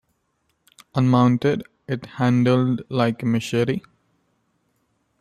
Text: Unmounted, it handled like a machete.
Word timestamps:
Unmounted, 0.95 1.61
it 1.87 2.03
handled 2.17 2.81
like 2.89 3.21
a 3.21 3.25
machete. 3.27 3.81